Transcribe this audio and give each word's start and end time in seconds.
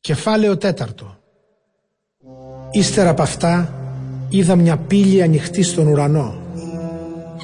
Κεφάλαιο 0.00 0.56
τέταρτο 0.56 1.16
Ύστερα 2.70 3.10
από 3.10 3.22
αυτά 3.22 3.74
είδα 4.28 4.56
μια 4.56 4.76
πύλη 4.76 5.22
ανοιχτή 5.22 5.62
στον 5.62 5.86
ουρανό 5.86 6.34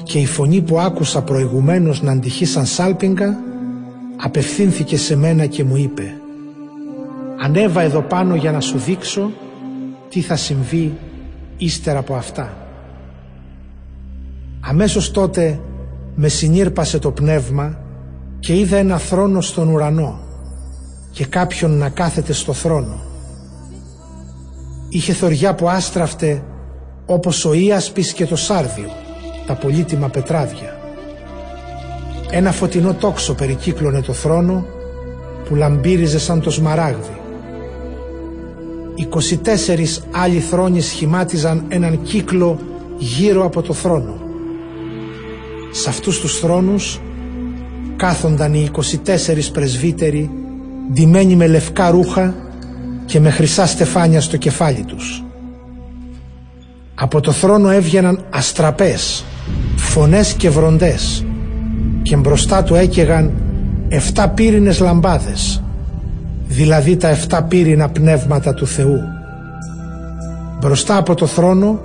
και 0.03 0.19
η 0.19 0.25
φωνή 0.25 0.61
που 0.61 0.79
άκουσα 0.79 1.21
προηγουμένως 1.21 2.01
να 2.01 2.11
αντυχεί 2.11 2.45
σαν 2.45 2.65
σάλπιγγα 2.65 3.37
απευθύνθηκε 4.17 4.97
σε 4.97 5.15
μένα 5.15 5.45
και 5.45 5.63
μου 5.63 5.75
είπε 5.75 6.21
«Ανέβα 7.39 7.81
εδώ 7.81 8.01
πάνω 8.01 8.35
για 8.35 8.51
να 8.51 8.59
σου 8.59 8.77
δείξω 8.77 9.31
τι 10.09 10.21
θα 10.21 10.35
συμβεί 10.35 10.97
ύστερα 11.57 11.99
από 11.99 12.15
αυτά». 12.15 12.57
Αμέσως 14.59 15.11
τότε 15.11 15.59
με 16.15 16.27
συνήρπασε 16.27 16.99
το 16.99 17.11
πνεύμα 17.11 17.79
και 18.39 18.55
είδα 18.55 18.77
ένα 18.77 18.97
θρόνο 18.97 19.41
στον 19.41 19.69
ουρανό 19.69 20.26
και 21.17 21.25
κάποιον 21.25 21.77
να 21.77 21.89
κάθεται 21.89 22.33
στο 22.33 22.53
θρόνο. 22.53 23.01
Είχε 24.89 25.13
θωριά 25.13 25.55
που 25.55 25.69
άστραφτε 25.69 26.43
όπως 27.05 27.45
ο 27.45 27.53
Ίασπης 27.53 28.13
και 28.13 28.25
το 28.25 28.35
Σάρδιο, 28.35 28.89
τα 29.45 29.53
πολύτιμα 29.53 30.09
πετράδια. 30.09 30.79
Ένα 32.29 32.51
φωτεινό 32.51 32.93
τόξο 32.93 33.33
περικύκλωνε 33.33 34.01
το 34.01 34.13
θρόνο 34.13 34.65
που 35.45 35.55
λαμπύριζε 35.55 36.19
σαν 36.19 36.41
το 36.41 36.51
σμαράγδι. 36.51 37.21
24 38.95 39.85
άλλοι 40.11 40.39
θρόνοι 40.39 40.81
σχημάτιζαν 40.81 41.65
έναν 41.67 42.01
κύκλο 42.01 42.59
γύρω 42.97 43.45
από 43.45 43.61
το 43.61 43.73
θρόνο. 43.73 44.19
Σε 45.71 45.89
αυτούς 45.89 46.19
τους 46.19 46.39
θρόνους 46.39 46.99
κάθονταν 47.95 48.53
οι 48.53 48.69
24 48.73 49.51
πρεσβύτεροι 49.53 50.46
ντυμένοι 50.93 51.35
με 51.35 51.47
λευκά 51.47 51.89
ρούχα 51.89 52.33
και 53.05 53.19
με 53.19 53.29
χρυσά 53.29 53.65
στεφάνια 53.65 54.21
στο 54.21 54.37
κεφάλι 54.37 54.83
τους. 54.83 55.23
Από 56.95 57.21
το 57.21 57.31
θρόνο 57.31 57.69
έβγαιναν 57.69 58.25
αστραπές, 58.29 59.23
φωνές 59.75 60.33
και 60.33 60.49
βροντές 60.49 61.25
και 62.01 62.15
μπροστά 62.15 62.63
του 62.63 62.75
έκαιγαν 62.75 63.31
εφτά 63.87 64.29
πύρινες 64.29 64.79
λαμπάδες, 64.79 65.63
δηλαδή 66.47 66.95
τα 66.95 67.07
εφτά 67.07 67.43
πύρινα 67.43 67.89
πνεύματα 67.89 68.53
του 68.53 68.67
Θεού. 68.67 68.99
Μπροστά 70.59 70.97
από 70.97 71.15
το 71.15 71.25
θρόνο 71.25 71.79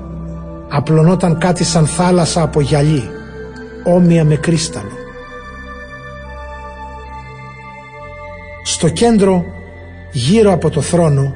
απλωνόταν 0.68 1.38
κάτι 1.38 1.64
σαν 1.64 1.86
θάλασσα 1.86 2.42
από 2.42 2.60
γυαλί, 2.60 3.02
όμοια 3.84 4.24
με 4.24 4.34
κρίσταλο. 4.34 5.01
Στο 8.64 8.88
κέντρο, 8.88 9.44
γύρω 10.12 10.52
από 10.52 10.70
το 10.70 10.80
θρόνο, 10.80 11.34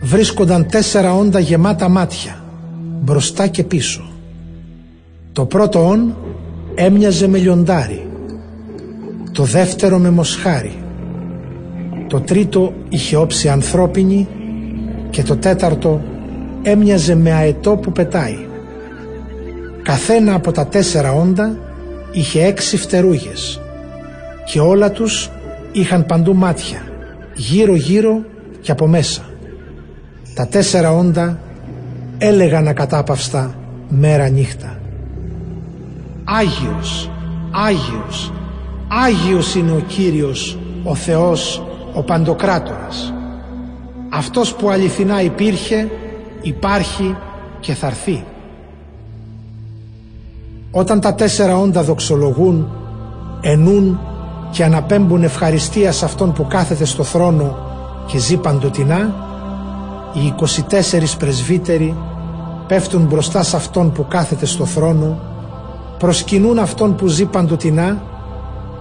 βρίσκονταν 0.00 0.66
τέσσερα 0.66 1.14
όντα 1.14 1.38
γεμάτα 1.38 1.88
μάτια, 1.88 2.44
μπροστά 3.02 3.46
και 3.46 3.64
πίσω. 3.64 4.10
Το 5.32 5.44
πρώτο 5.44 5.88
όν 5.88 6.16
έμοιαζε 6.74 7.28
με 7.28 7.38
λιοντάρι, 7.38 8.08
το 9.32 9.42
δεύτερο 9.42 9.98
με 9.98 10.10
μοσχάρι, 10.10 10.82
το 12.06 12.20
τρίτο 12.20 12.72
είχε 12.88 13.16
όψη 13.16 13.48
ανθρώπινη 13.48 14.28
και 15.10 15.22
το 15.22 15.36
τέταρτο 15.36 16.00
έμοιαζε 16.62 17.14
με 17.14 17.32
αετό 17.32 17.76
που 17.76 17.92
πετάει. 17.92 18.38
Καθένα 19.82 20.34
από 20.34 20.52
τα 20.52 20.66
τέσσερα 20.66 21.12
όντα 21.12 21.58
είχε 22.12 22.44
έξι 22.44 22.76
φτερούγες 22.76 23.60
και 24.44 24.60
όλα 24.60 24.90
τους 24.90 25.30
είχαν 25.72 26.06
παντού 26.06 26.34
μάτια, 26.34 26.82
γύρω 27.34 27.74
γύρω 27.74 28.24
και 28.60 28.70
από 28.70 28.86
μέσα. 28.86 29.22
Τα 30.34 30.46
τέσσερα 30.46 30.92
όντα 30.92 31.38
έλεγαν 32.18 32.68
ακατάπαυστα 32.68 33.54
μέρα 33.88 34.28
νύχτα. 34.28 34.78
Άγιος, 36.24 37.10
Άγιος, 37.50 38.32
Άγιος 38.88 39.54
είναι 39.54 39.70
ο 39.72 39.82
Κύριος, 39.86 40.58
ο 40.84 40.94
Θεός, 40.94 41.62
ο 41.94 42.02
Παντοκράτορας. 42.02 43.14
Αυτός 44.08 44.54
που 44.54 44.70
αληθινά 44.70 45.22
υπήρχε, 45.22 45.90
υπάρχει 46.42 47.16
και 47.60 47.74
θα 47.74 47.86
έρθει. 47.86 48.24
Όταν 50.70 51.00
τα 51.00 51.14
τέσσερα 51.14 51.58
όντα 51.58 51.82
δοξολογούν, 51.82 52.68
ενούν 53.40 54.00
και 54.50 54.64
αναπέμπουν 54.64 55.22
ευχαριστία 55.22 55.92
σε 55.92 56.04
αυτόν 56.04 56.32
που 56.32 56.46
κάθεται 56.46 56.84
στο 56.84 57.02
θρόνο 57.02 57.56
και 58.06 58.18
ζει 58.18 58.36
παντοτινά, 58.36 59.14
οι 60.14 60.34
24 60.38 61.04
πρεσβύτεροι 61.18 61.96
πέφτουν 62.66 63.02
μπροστά 63.06 63.42
σε 63.42 63.56
αυτόν 63.56 63.92
που 63.92 64.06
κάθεται 64.08 64.46
στο 64.46 64.64
θρόνο, 64.64 65.18
προσκυνούν 65.98 66.58
αυτόν 66.58 66.94
που 66.96 67.06
ζει 67.06 67.24
παντοτινά, 67.24 68.02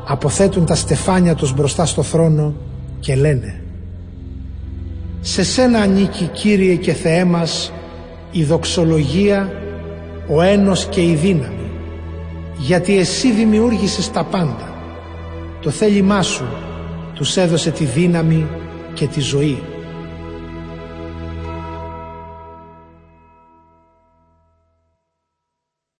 αποθέτουν 0.08 0.66
τα 0.66 0.76
στεφάνια 0.76 1.36
τους 1.36 1.54
μπροστά 1.54 1.86
στο 1.86 2.04
θρόνο 2.04 2.54
και 3.00 3.16
λένε 3.16 3.62
«Σε 5.22 5.44
σένα 5.44 5.80
ανήκει 5.80 6.26
Κύριε 6.26 6.76
και 6.76 6.94
Θεέ 6.94 7.26
μας 7.26 7.72
η 8.32 8.44
δοξολογία, 8.44 9.52
ο 10.30 10.42
ένος 10.42 10.86
και 10.86 11.02
η 11.02 11.14
δύναμη, 11.14 11.70
γιατί 12.58 12.98
εσύ 12.98 13.32
δημιούργησες 13.32 14.12
τα 14.12 14.24
πάντα 14.24 14.79
το 15.62 15.70
θέλημά 15.70 16.22
σου 16.22 16.48
τους 17.16 17.38
έδωσε 17.38 17.72
τη 17.72 17.86
δύναμη 17.86 18.48
και 18.94 19.08
τη 19.08 19.20
ζωή. 19.20 19.64